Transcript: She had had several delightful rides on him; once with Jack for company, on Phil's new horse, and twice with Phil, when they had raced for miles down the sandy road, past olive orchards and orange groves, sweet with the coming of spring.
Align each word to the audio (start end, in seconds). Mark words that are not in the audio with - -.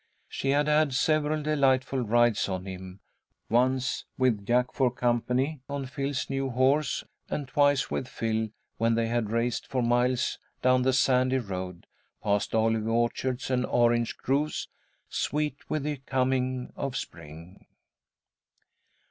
She 0.27 0.49
had 0.49 0.65
had 0.67 0.95
several 0.95 1.43
delightful 1.43 1.99
rides 1.99 2.49
on 2.49 2.65
him; 2.65 3.01
once 3.51 4.05
with 4.17 4.47
Jack 4.47 4.73
for 4.73 4.89
company, 4.89 5.61
on 5.69 5.85
Phil's 5.85 6.27
new 6.27 6.49
horse, 6.49 7.03
and 7.29 7.47
twice 7.47 7.91
with 7.91 8.07
Phil, 8.07 8.49
when 8.79 8.95
they 8.95 9.05
had 9.09 9.29
raced 9.29 9.67
for 9.67 9.83
miles 9.83 10.39
down 10.63 10.81
the 10.81 10.91
sandy 10.93 11.37
road, 11.37 11.85
past 12.23 12.55
olive 12.55 12.87
orchards 12.87 13.51
and 13.51 13.63
orange 13.63 14.17
groves, 14.17 14.69
sweet 15.07 15.69
with 15.69 15.83
the 15.83 15.97
coming 15.97 16.73
of 16.75 16.97
spring. 16.97 17.67